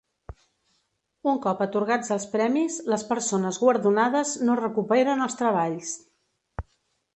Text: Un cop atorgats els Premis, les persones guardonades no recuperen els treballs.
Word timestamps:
Un 1.31 1.35
cop 1.43 1.61
atorgats 1.65 2.09
els 2.15 2.25
Premis, 2.31 2.79
les 2.95 3.05
persones 3.11 3.61
guardonades 3.67 4.35
no 4.49 4.59
recuperen 4.63 5.25
els 5.29 5.41
treballs. 5.45 5.95